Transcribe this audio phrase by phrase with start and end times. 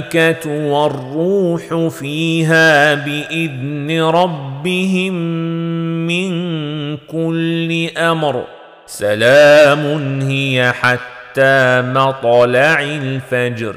[0.00, 5.14] الملائكة والروح فيها بإذن ربهم
[6.06, 6.30] من
[6.96, 8.44] كل أمر.
[8.86, 13.76] سلام هي حتى مطلع الفجر.